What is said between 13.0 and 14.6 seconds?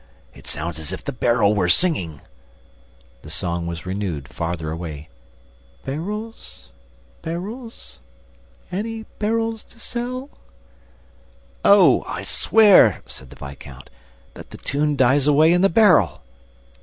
said the viscount, "that the